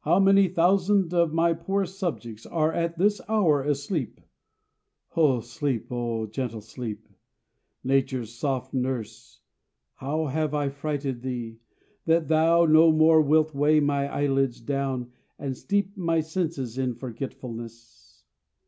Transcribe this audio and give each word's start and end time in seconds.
How 0.00 0.18
many 0.18 0.48
thousand 0.48 1.14
of 1.14 1.32
my 1.32 1.52
poorest 1.52 2.00
subjects 2.00 2.44
Are 2.46 2.72
at 2.72 2.98
this 2.98 3.20
hour 3.28 3.62
asleep! 3.62 4.20
O 5.16 5.38
sleep! 5.38 5.86
O 5.92 6.26
gentle 6.26 6.60
sleep! 6.62 7.06
Nature's 7.84 8.34
soft 8.34 8.74
nurse, 8.74 9.40
how 9.94 10.26
have 10.26 10.52
I 10.52 10.68
frighted 10.68 11.22
thee, 11.22 11.60
That 12.06 12.26
thou 12.26 12.64
no 12.66 12.90
more 12.90 13.22
wilt 13.22 13.54
weigh 13.54 13.78
my 13.78 14.08
eyelids 14.12 14.60
down 14.60 15.12
And 15.38 15.56
steep 15.56 15.96
my 15.96 16.18
senses 16.18 16.76
in 16.76 16.96
forgetfulness? 16.96 18.24